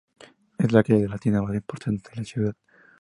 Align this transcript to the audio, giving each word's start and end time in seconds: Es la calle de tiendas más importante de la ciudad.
Es 0.57 0.71
la 0.71 0.81
calle 0.83 1.07
de 1.07 1.17
tiendas 1.19 1.43
más 1.43 1.53
importante 1.53 2.09
de 2.09 2.15
la 2.15 2.23
ciudad. 2.23 2.55